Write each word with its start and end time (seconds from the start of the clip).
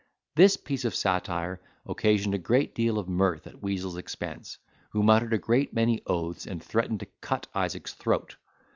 This 0.35 0.57
piece 0.57 0.83
of 0.83 0.95
satire 0.95 1.61
occasioned 1.85 2.33
a 2.33 2.39
great 2.39 2.73
deal 2.73 2.97
of 2.97 3.07
mirth 3.07 3.45
at 3.45 3.61
Weazel's 3.61 3.97
expense, 3.97 4.57
who 4.93 5.03
muttered 5.03 5.31
a 5.35 5.37
great 5.37 5.75
many 5.75 6.01
oaths, 6.07 6.47
and 6.47 6.59
threatened 6.63 7.01
to 7.01 7.07
cut 7.21 7.45
Isaac's 7.53 7.93
throat. 7.93 8.35